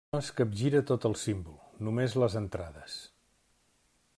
[0.13, 2.97] No es capgira tot el símbol; només les entrades.